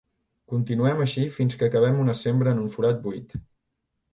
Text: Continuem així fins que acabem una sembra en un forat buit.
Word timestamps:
Continuem 0.53 1.03
així 1.03 1.25
fins 1.35 1.59
que 1.59 1.67
acabem 1.67 2.01
una 2.07 2.15
sembra 2.23 2.57
en 2.57 2.65
un 2.65 2.73
forat 2.77 3.05
buit. 3.07 3.37